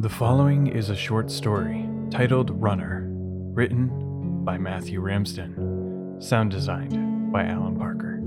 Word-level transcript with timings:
The 0.00 0.08
following 0.08 0.68
is 0.68 0.90
a 0.90 0.94
short 0.94 1.28
story 1.28 1.84
titled 2.12 2.50
Runner, 2.62 3.08
written 3.52 4.44
by 4.44 4.56
Matthew 4.56 5.00
Ramsden, 5.00 6.20
sound 6.20 6.52
designed 6.52 7.32
by 7.32 7.44
Alan 7.46 7.76
Parker. 7.76 8.22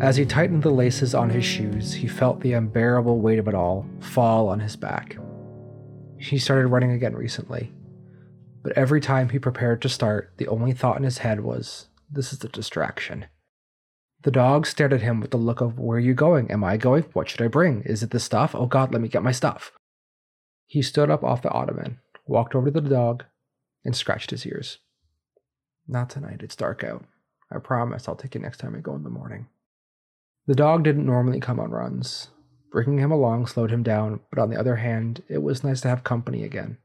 As 0.00 0.16
he 0.16 0.24
tightened 0.24 0.62
the 0.62 0.70
laces 0.70 1.12
on 1.12 1.28
his 1.28 1.44
shoes, 1.44 1.94
he 1.94 2.06
felt 2.06 2.38
the 2.38 2.52
unbearable 2.52 3.18
weight 3.18 3.40
of 3.40 3.48
it 3.48 3.56
all 3.56 3.88
fall 3.98 4.48
on 4.48 4.60
his 4.60 4.76
back. 4.76 5.18
He 6.16 6.38
started 6.38 6.68
running 6.68 6.92
again 6.92 7.16
recently, 7.16 7.72
but 8.62 8.78
every 8.78 9.00
time 9.00 9.30
he 9.30 9.40
prepared 9.40 9.82
to 9.82 9.88
start, 9.88 10.32
the 10.36 10.46
only 10.46 10.70
thought 10.70 10.96
in 10.96 11.02
his 11.02 11.18
head 11.18 11.40
was, 11.40 11.88
This 12.08 12.32
is 12.32 12.44
a 12.44 12.48
distraction. 12.48 13.26
The 14.22 14.30
dog 14.30 14.66
stared 14.66 14.92
at 14.92 15.02
him 15.02 15.20
with 15.20 15.30
the 15.30 15.36
look 15.36 15.60
of, 15.60 15.78
Where 15.78 15.96
are 15.96 16.00
you 16.00 16.14
going? 16.14 16.50
Am 16.50 16.64
I 16.64 16.76
going? 16.76 17.04
What 17.12 17.28
should 17.28 17.42
I 17.42 17.48
bring? 17.48 17.82
Is 17.82 18.02
it 18.02 18.10
the 18.10 18.18
stuff? 18.20 18.54
Oh 18.54 18.66
God, 18.66 18.92
let 18.92 19.00
me 19.00 19.08
get 19.08 19.22
my 19.22 19.32
stuff. 19.32 19.72
He 20.66 20.82
stood 20.82 21.10
up 21.10 21.22
off 21.22 21.42
the 21.42 21.50
ottoman, 21.50 22.00
walked 22.26 22.54
over 22.54 22.70
to 22.70 22.80
the 22.80 22.88
dog, 22.88 23.24
and 23.84 23.96
scratched 23.96 24.30
his 24.30 24.44
ears. 24.44 24.78
Not 25.86 26.10
tonight, 26.10 26.40
it's 26.42 26.56
dark 26.56 26.84
out. 26.84 27.04
I 27.50 27.58
promise 27.58 28.08
I'll 28.08 28.16
take 28.16 28.34
you 28.34 28.40
next 28.40 28.58
time 28.58 28.74
I 28.74 28.80
go 28.80 28.94
in 28.94 29.04
the 29.04 29.08
morning. 29.08 29.46
The 30.46 30.54
dog 30.54 30.82
didn't 30.82 31.06
normally 31.06 31.40
come 31.40 31.60
on 31.60 31.70
runs. 31.70 32.28
Bringing 32.70 32.98
him 32.98 33.10
along 33.10 33.46
slowed 33.46 33.70
him 33.70 33.82
down, 33.82 34.20
but 34.30 34.38
on 34.38 34.50
the 34.50 34.58
other 34.58 34.76
hand, 34.76 35.22
it 35.28 35.42
was 35.42 35.64
nice 35.64 35.80
to 35.82 35.88
have 35.88 36.04
company 36.04 36.42
again. 36.42 36.76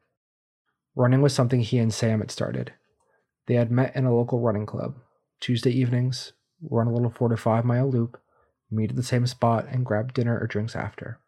Running 0.95 1.22
was 1.22 1.34
something 1.34 1.62
he 1.62 1.80
and 1.80 1.94
Sam 1.94 2.20
had 2.20 2.31
started. 2.31 2.73
They 3.48 3.56
had 3.56 3.72
met 3.72 3.95
in 3.95 4.06
a 4.06 4.16
local 4.16 4.40
running 4.40 4.66
club. 4.66 4.95
Tuesday 5.42 5.72
evenings, 5.72 6.31
run 6.69 6.88
a 6.88 6.94
little 6.94 7.09
four 7.09 7.30
to 7.30 7.38
five 7.38 7.66
mile 7.66 7.89
loop, 7.89 8.19
meet 8.72 8.92
at 8.92 8.95
the 8.95 9.03
same 9.03 9.28
spot, 9.28 9.67
and 9.69 9.86
grab 9.86 10.14
dinner 10.14 10.39
or 10.39 10.47
drinks 10.47 10.75
after. 10.75 11.19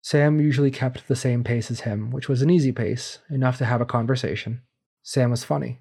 Sam 0.00 0.40
usually 0.40 0.70
kept 0.70 1.08
the 1.08 1.16
same 1.16 1.44
pace 1.44 1.70
as 1.70 1.80
him, 1.80 2.10
which 2.10 2.28
was 2.28 2.40
an 2.40 2.50
easy 2.50 2.72
pace, 2.72 3.18
enough 3.30 3.58
to 3.58 3.64
have 3.64 3.80
a 3.80 3.86
conversation. 3.86 4.62
Sam 5.02 5.30
was 5.30 5.44
funny. 5.44 5.80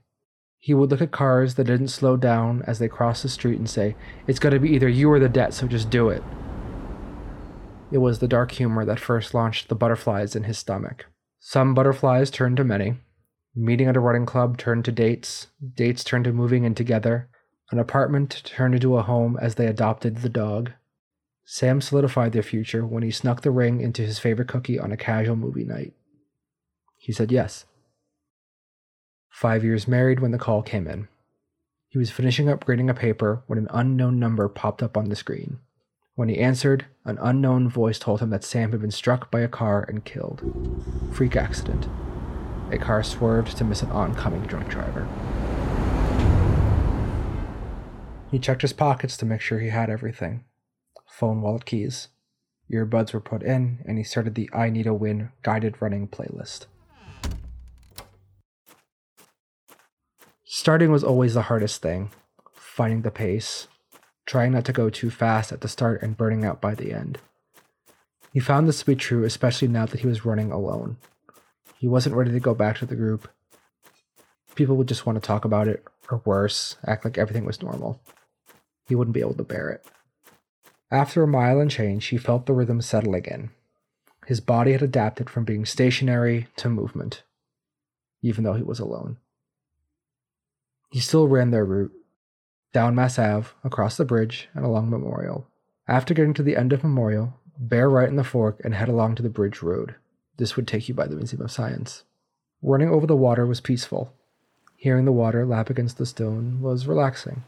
He 0.57 0.73
would 0.73 0.89
look 0.89 1.01
at 1.01 1.11
cars 1.11 1.55
that 1.55 1.65
didn't 1.65 1.89
slow 1.89 2.17
down 2.17 2.63
as 2.65 2.79
they 2.79 2.87
crossed 2.87 3.23
the 3.23 3.29
street 3.29 3.59
and 3.59 3.69
say, 3.69 3.95
It's 4.25 4.39
gotta 4.39 4.59
be 4.59 4.69
either 4.71 4.89
you 4.89 5.11
or 5.11 5.19
the 5.19 5.29
debt, 5.29 5.53
so 5.53 5.67
just 5.67 5.89
do 5.89 6.09
it. 6.09 6.23
It 7.91 7.99
was 7.99 8.19
the 8.19 8.27
dark 8.27 8.51
humor 8.51 8.83
that 8.83 8.99
first 8.99 9.33
launched 9.33 9.69
the 9.69 9.75
butterflies 9.75 10.35
in 10.35 10.43
his 10.43 10.57
stomach. 10.57 11.05
Some 11.39 11.73
butterflies 11.73 12.29
turned 12.29 12.57
to 12.57 12.63
many. 12.63 12.95
Meeting 13.55 13.87
at 13.87 13.95
a 13.95 14.01
running 14.01 14.25
club 14.25 14.57
turned 14.57 14.83
to 14.85 14.91
dates, 14.91 15.47
dates 15.73 16.03
turned 16.03 16.25
to 16.25 16.33
moving 16.33 16.63
in 16.63 16.75
together, 16.75 17.29
an 17.71 17.79
apartment 17.79 18.41
turned 18.45 18.75
into 18.75 18.97
a 18.97 19.03
home 19.03 19.37
as 19.41 19.55
they 19.55 19.67
adopted 19.67 20.17
the 20.17 20.29
dog. 20.29 20.71
Sam 21.45 21.81
solidified 21.81 22.33
their 22.33 22.43
future 22.43 22.85
when 22.85 23.03
he 23.03 23.11
snuck 23.11 23.41
the 23.41 23.51
ring 23.51 23.81
into 23.81 24.01
his 24.01 24.19
favorite 24.19 24.47
cookie 24.47 24.79
on 24.79 24.91
a 24.91 24.97
casual 24.97 25.35
movie 25.35 25.63
night. 25.63 25.93
He 26.97 27.11
said 27.11 27.31
yes. 27.31 27.65
Five 29.29 29.63
years 29.63 29.87
married 29.87 30.19
when 30.19 30.31
the 30.31 30.37
call 30.37 30.61
came 30.61 30.87
in. 30.87 31.07
He 31.89 31.97
was 31.97 32.11
finishing 32.11 32.49
up 32.49 32.65
grading 32.65 32.89
a 32.89 32.93
paper 32.93 33.43
when 33.47 33.59
an 33.59 33.67
unknown 33.71 34.19
number 34.19 34.49
popped 34.49 34.83
up 34.83 34.97
on 34.97 35.09
the 35.09 35.15
screen. 35.15 35.59
When 36.15 36.29
he 36.29 36.39
answered, 36.39 36.85
an 37.05 37.17
unknown 37.21 37.69
voice 37.69 37.99
told 37.99 38.19
him 38.19 38.31
that 38.31 38.43
Sam 38.43 38.71
had 38.71 38.81
been 38.81 38.91
struck 38.91 39.29
by 39.29 39.41
a 39.41 39.47
car 39.47 39.85
and 39.87 40.03
killed. 40.03 40.41
Freak 41.13 41.35
accident. 41.35 41.87
A 42.71 42.77
car 42.77 43.03
swerved 43.03 43.55
to 43.57 43.63
miss 43.63 43.83
an 43.83 43.91
oncoming 43.91 44.41
drunk 44.41 44.67
driver. 44.67 45.07
He 48.29 48.39
checked 48.39 48.61
his 48.61 48.73
pockets 48.73 49.15
to 49.17 49.25
make 49.25 49.41
sure 49.41 49.59
he 49.59 49.69
had 49.69 49.89
everything 49.89 50.43
phone, 51.07 51.41
wallet, 51.41 51.65
keys. 51.65 52.09
Earbuds 52.71 53.13
were 53.13 53.21
put 53.21 53.41
in, 53.41 53.79
and 53.87 53.97
he 53.97 54.03
started 54.03 54.35
the 54.35 54.49
I 54.53 54.69
Need 54.69 54.85
a 54.85 54.93
Win 54.93 55.31
guided 55.41 55.81
running 55.81 56.07
playlist. 56.07 56.65
Starting 60.43 60.91
was 60.91 61.03
always 61.03 61.33
the 61.33 61.43
hardest 61.43 61.81
thing, 61.81 62.11
finding 62.53 63.01
the 63.01 63.09
pace, 63.09 63.67
trying 64.25 64.51
not 64.51 64.65
to 64.65 64.73
go 64.73 64.89
too 64.89 65.09
fast 65.09 65.51
at 65.51 65.61
the 65.61 65.67
start 65.67 66.01
and 66.01 66.17
burning 66.17 66.45
out 66.45 66.61
by 66.61 66.75
the 66.75 66.93
end. 66.93 67.19
He 68.33 68.39
found 68.39 68.67
this 68.67 68.81
to 68.81 68.85
be 68.85 68.95
true, 68.95 69.23
especially 69.23 69.69
now 69.69 69.85
that 69.85 70.01
he 70.01 70.07
was 70.07 70.25
running 70.25 70.51
alone. 70.51 70.97
He 71.79 71.87
wasn't 71.87 72.15
ready 72.15 72.31
to 72.31 72.39
go 72.39 72.53
back 72.53 72.77
to 72.77 72.85
the 72.85 72.95
group. 72.95 73.27
People 74.55 74.75
would 74.75 74.87
just 74.87 75.05
want 75.05 75.15
to 75.15 75.25
talk 75.25 75.45
about 75.45 75.67
it, 75.67 75.85
or 76.11 76.21
worse, 76.25 76.75
act 76.85 77.05
like 77.05 77.17
everything 77.17 77.45
was 77.45 77.61
normal. 77.61 78.01
He 78.87 78.95
wouldn't 78.95 79.13
be 79.13 79.21
able 79.21 79.35
to 79.35 79.43
bear 79.43 79.69
it. 79.69 79.85
After 80.89 81.21
a 81.21 81.27
mile 81.27 81.59
and 81.59 81.69
change, 81.69 82.05
he 82.07 82.17
felt 82.17 82.45
the 82.45 82.53
rhythm 82.53 82.81
settle 82.81 83.13
again. 83.13 83.51
His 84.25 84.39
body 84.39 84.71
had 84.71 84.81
adapted 84.81 85.29
from 85.29 85.43
being 85.43 85.65
stationary 85.65 86.47
to 86.57 86.69
movement, 86.69 87.23
even 88.21 88.43
though 88.43 88.53
he 88.53 88.63
was 88.63 88.79
alone. 88.79 89.17
He 90.89 90.99
still 90.99 91.27
ran 91.27 91.51
their 91.51 91.65
route, 91.65 91.93
down 92.73 92.95
Mass 92.95 93.19
Ave, 93.19 93.49
across 93.63 93.97
the 93.97 94.05
bridge, 94.05 94.49
and 94.53 94.65
along 94.65 94.89
Memorial. 94.89 95.47
After 95.87 96.13
getting 96.13 96.33
to 96.35 96.43
the 96.43 96.55
end 96.55 96.73
of 96.73 96.83
Memorial, 96.83 97.33
bear 97.57 97.89
right 97.89 98.07
in 98.07 98.15
the 98.15 98.23
fork 98.23 98.61
and 98.63 98.73
head 98.73 98.89
along 98.89 99.15
to 99.15 99.23
the 99.23 99.29
bridge 99.29 99.61
road. 99.61 99.95
This 100.37 100.55
would 100.55 100.67
take 100.67 100.87
you 100.87 100.93
by 100.93 101.07
the 101.07 101.15
Museum 101.15 101.41
of 101.41 101.51
Science. 101.51 102.03
Running 102.61 102.89
over 102.89 103.07
the 103.07 103.15
water 103.15 103.45
was 103.45 103.61
peaceful. 103.61 104.13
Hearing 104.75 105.05
the 105.05 105.11
water 105.11 105.45
lap 105.45 105.69
against 105.69 105.97
the 105.97 106.05
stone 106.05 106.61
was 106.61 106.87
relaxing. 106.87 107.43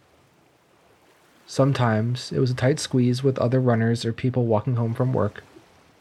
Sometimes 1.50 2.32
it 2.32 2.38
was 2.38 2.52
a 2.52 2.54
tight 2.54 2.80
squeeze 2.80 3.24
with 3.24 3.40
other 3.40 3.60
runners 3.60 4.06
or 4.06 4.14
people 4.14 4.46
walking 4.46 4.76
home 4.76 4.94
from 4.94 5.14
work. 5.14 5.44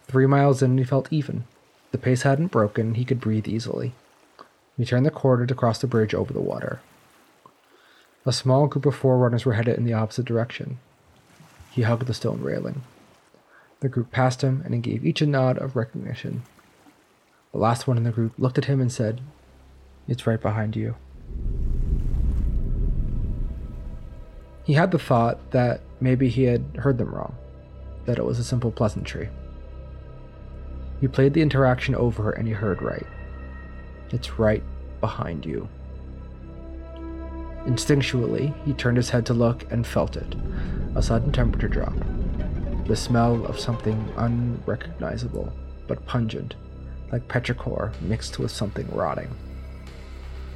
Three 0.07 0.27
miles 0.27 0.61
in, 0.61 0.77
he 0.77 0.85
felt 0.85 1.11
even. 1.11 1.45
The 1.91 1.97
pace 1.97 2.21
hadn't 2.21 2.49
broken, 2.49 2.97
he 2.97 3.05
could 3.07 3.19
breathe 3.19 3.49
easily. 3.49 3.95
He 4.77 4.85
turned 4.85 5.07
the 5.07 5.11
corner 5.11 5.47
to 5.47 5.55
cross 5.55 5.79
the 5.79 5.87
bridge 5.87 6.13
over 6.13 6.35
the 6.35 6.41
water. 6.43 6.83
A 8.27 8.33
small 8.33 8.67
group 8.67 8.85
of 8.85 8.95
four 8.95 9.17
runners 9.17 9.47
were 9.47 9.55
headed 9.55 9.79
in 9.79 9.87
the 9.87 9.95
opposite 9.95 10.27
direction. 10.27 10.81
He 11.71 11.81
hugged 11.81 12.07
the 12.07 12.13
stone 12.13 12.43
railing. 12.43 12.83
The 13.81 13.89
group 13.89 14.11
passed 14.11 14.43
him, 14.43 14.61
and 14.67 14.75
he 14.75 14.81
gave 14.81 15.03
each 15.03 15.23
a 15.23 15.27
nod 15.27 15.57
of 15.57 15.77
recognition. 15.77 16.43
The 17.53 17.59
last 17.59 17.87
one 17.87 17.97
in 17.97 18.05
the 18.05 18.11
group 18.11 18.35
looked 18.37 18.59
at 18.59 18.67
him 18.67 18.83
and 18.83 18.93
said, 18.93 19.23
It's 20.07 20.27
right 20.27 20.43
behind 20.43 20.77
you. 20.77 20.97
He 24.69 24.75
had 24.75 24.91
the 24.91 24.99
thought 24.99 25.51
that 25.53 25.81
maybe 25.99 26.29
he 26.29 26.45
had 26.45 26.63
heard 26.77 26.99
them 26.99 27.15
wrong, 27.15 27.35
that 28.05 28.19
it 28.19 28.25
was 28.27 28.39
a 28.39 28.45
simple 28.45 28.71
pleasantry. 28.71 29.31
He 31.01 31.09
played 31.09 31.33
the 31.33 31.41
interaction 31.41 31.95
over 31.95 32.33
and 32.33 32.47
he 32.47 32.53
heard 32.53 32.83
right. 32.83 33.07
It's 34.11 34.39
right 34.39 34.63
behind 35.01 35.47
you. 35.47 35.71
Instinctually, 37.65 38.53
he 38.67 38.75
turned 38.75 38.99
his 38.99 39.09
head 39.09 39.25
to 39.27 39.33
look 39.33 39.65
and 39.73 39.87
felt 39.87 40.19
it 40.19 40.35
a 40.95 41.03
sudden 41.03 41.33
temperature 41.33 41.69
drop. 41.69 41.95
The 42.87 42.95
smell 42.95 43.47
of 43.47 43.59
something 43.59 44.13
unrecognizable, 44.19 45.51
but 45.87 46.05
pungent, 46.05 46.57
like 47.11 47.27
petrichor 47.27 47.99
mixed 48.03 48.39
with 48.39 48.51
something 48.51 48.87
rotting. 48.95 49.35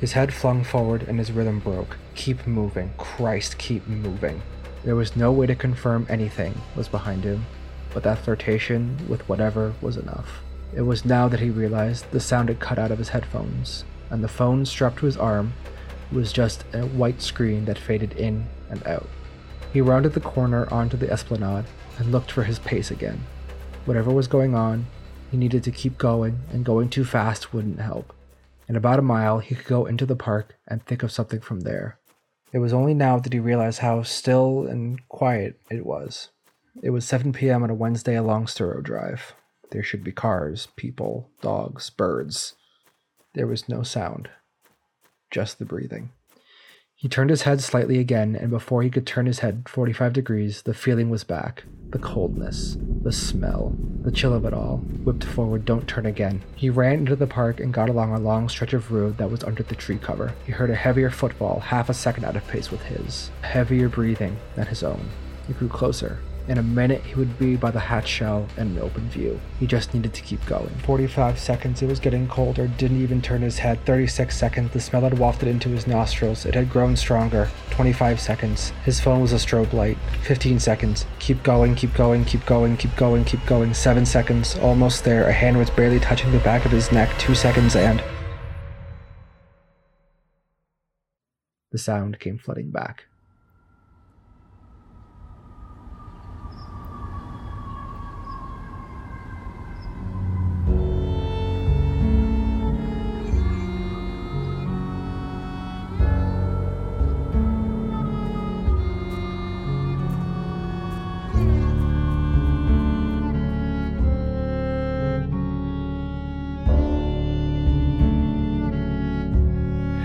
His 0.02 0.14
head 0.14 0.34
flung 0.34 0.64
forward 0.64 1.04
and 1.04 1.16
his 1.16 1.30
rhythm 1.30 1.60
broke. 1.60 1.96
Keep 2.16 2.44
moving. 2.44 2.92
Christ, 2.98 3.56
keep 3.56 3.86
moving. 3.86 4.42
There 4.82 4.96
was 4.96 5.14
no 5.14 5.30
way 5.30 5.46
to 5.46 5.54
confirm 5.54 6.08
anything 6.08 6.60
was 6.74 6.88
behind 6.88 7.22
him, 7.22 7.46
but 7.94 8.02
that 8.02 8.18
flirtation 8.18 8.98
with 9.08 9.28
whatever 9.28 9.74
was 9.80 9.96
enough. 9.96 10.42
It 10.74 10.80
was 10.80 11.04
now 11.04 11.28
that 11.28 11.38
he 11.38 11.50
realized 11.50 12.10
the 12.10 12.18
sound 12.18 12.48
had 12.48 12.58
cut 12.58 12.80
out 12.80 12.90
of 12.90 12.98
his 12.98 13.10
headphones, 13.10 13.84
and 14.10 14.24
the 14.24 14.28
phone 14.28 14.66
strapped 14.66 14.98
to 14.98 15.06
his 15.06 15.16
arm 15.16 15.52
was 16.10 16.32
just 16.32 16.64
a 16.74 16.84
white 16.84 17.22
screen 17.22 17.64
that 17.66 17.78
faded 17.78 18.14
in 18.14 18.46
and 18.70 18.84
out. 18.84 19.08
He 19.72 19.80
rounded 19.80 20.14
the 20.14 20.20
corner 20.20 20.66
onto 20.74 20.96
the 20.96 21.12
esplanade 21.12 21.66
and 21.98 22.10
looked 22.10 22.32
for 22.32 22.42
his 22.42 22.58
pace 22.58 22.90
again. 22.90 23.24
Whatever 23.84 24.10
was 24.10 24.26
going 24.26 24.56
on, 24.56 24.86
he 25.30 25.36
needed 25.36 25.62
to 25.62 25.70
keep 25.70 25.96
going, 25.96 26.40
and 26.52 26.64
going 26.64 26.88
too 26.88 27.04
fast 27.04 27.54
wouldn't 27.54 27.78
help. 27.78 28.12
In 28.68 28.76
about 28.76 28.98
a 28.98 29.02
mile, 29.02 29.40
he 29.40 29.54
could 29.54 29.66
go 29.66 29.86
into 29.86 30.06
the 30.06 30.16
park 30.16 30.56
and 30.66 30.84
think 30.84 31.02
of 31.02 31.12
something 31.12 31.40
from 31.40 31.60
there. 31.60 31.98
It 32.52 32.58
was 32.58 32.72
only 32.72 32.94
now 32.94 33.18
that 33.18 33.32
he 33.32 33.38
realized 33.38 33.80
how 33.80 34.02
still 34.02 34.66
and 34.66 35.06
quiet 35.08 35.58
it 35.70 35.86
was. 35.86 36.30
It 36.82 36.90
was 36.90 37.04
7 37.06 37.32
p.m. 37.32 37.62
on 37.62 37.70
a 37.70 37.74
Wednesday 37.74 38.14
along 38.14 38.46
Storrow 38.46 38.82
Drive. 38.82 39.34
There 39.70 39.82
should 39.82 40.04
be 40.04 40.12
cars, 40.12 40.68
people, 40.76 41.30
dogs, 41.40 41.90
birds. 41.90 42.54
There 43.34 43.46
was 43.46 43.68
no 43.68 43.82
sound, 43.82 44.28
just 45.30 45.58
the 45.58 45.64
breathing. 45.64 46.12
He 47.02 47.08
turned 47.08 47.30
his 47.30 47.42
head 47.42 47.60
slightly 47.60 47.98
again, 47.98 48.36
and 48.36 48.48
before 48.48 48.84
he 48.84 48.88
could 48.88 49.08
turn 49.08 49.26
his 49.26 49.40
head 49.40 49.64
45 49.66 50.12
degrees, 50.12 50.62
the 50.62 50.72
feeling 50.72 51.10
was 51.10 51.24
back. 51.24 51.64
The 51.90 51.98
coldness, 51.98 52.76
the 53.02 53.10
smell, 53.10 53.74
the 54.02 54.12
chill 54.12 54.32
of 54.32 54.44
it 54.44 54.54
all. 54.54 54.76
Whipped 55.02 55.24
forward, 55.24 55.64
don't 55.64 55.88
turn 55.88 56.06
again. 56.06 56.44
He 56.54 56.70
ran 56.70 57.00
into 57.00 57.16
the 57.16 57.26
park 57.26 57.58
and 57.58 57.74
got 57.74 57.88
along 57.88 58.14
a 58.14 58.20
long 58.20 58.48
stretch 58.48 58.72
of 58.72 58.92
road 58.92 59.18
that 59.18 59.32
was 59.32 59.42
under 59.42 59.64
the 59.64 59.74
tree 59.74 59.98
cover. 59.98 60.32
He 60.46 60.52
heard 60.52 60.70
a 60.70 60.76
heavier 60.76 61.10
footfall, 61.10 61.58
half 61.58 61.88
a 61.88 61.94
second 61.94 62.22
out 62.22 62.36
of 62.36 62.46
pace 62.46 62.70
with 62.70 62.82
his, 62.82 63.32
heavier 63.40 63.88
breathing 63.88 64.36
than 64.54 64.68
his 64.68 64.84
own. 64.84 65.10
He 65.48 65.54
grew 65.54 65.68
closer. 65.68 66.20
In 66.48 66.58
a 66.58 66.62
minute, 66.62 67.02
he 67.04 67.14
would 67.14 67.38
be 67.38 67.54
by 67.54 67.70
the 67.70 67.78
hatch 67.78 68.08
shell 68.08 68.48
and 68.56 68.76
an 68.76 68.82
open 68.82 69.08
view. 69.08 69.40
He 69.60 69.66
just 69.66 69.94
needed 69.94 70.12
to 70.14 70.22
keep 70.22 70.44
going. 70.44 70.70
45 70.84 71.38
seconds, 71.38 71.82
it 71.82 71.86
was 71.86 72.00
getting 72.00 72.26
colder, 72.26 72.66
didn't 72.66 73.00
even 73.00 73.22
turn 73.22 73.42
his 73.42 73.58
head. 73.58 73.84
36 73.84 74.36
seconds, 74.36 74.72
the 74.72 74.80
smell 74.80 75.02
had 75.02 75.18
wafted 75.18 75.48
into 75.48 75.68
his 75.68 75.86
nostrils. 75.86 76.44
It 76.44 76.56
had 76.56 76.68
grown 76.68 76.96
stronger. 76.96 77.48
25 77.70 78.20
seconds, 78.20 78.72
his 78.84 78.98
phone 78.98 79.20
was 79.20 79.32
a 79.32 79.36
strobe 79.36 79.72
light. 79.72 79.98
15 80.24 80.58
seconds, 80.58 81.06
keep 81.20 81.40
going, 81.44 81.76
keep 81.76 81.94
going, 81.94 82.24
keep 82.24 82.44
going, 82.44 82.76
keep 82.76 82.96
going, 82.96 83.24
keep 83.24 83.46
going. 83.46 83.72
7 83.72 84.04
seconds, 84.04 84.58
almost 84.58 85.04
there. 85.04 85.28
A 85.28 85.32
hand 85.32 85.56
was 85.56 85.70
barely 85.70 86.00
touching 86.00 86.32
the 86.32 86.40
back 86.40 86.64
of 86.64 86.72
his 86.72 86.90
neck. 86.90 87.16
2 87.20 87.36
seconds, 87.36 87.76
and. 87.76 88.02
The 91.70 91.78
sound 91.78 92.18
came 92.18 92.36
flooding 92.36 92.70
back. 92.70 93.04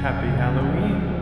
Happy 0.01 0.27
Halloween. 0.27 1.17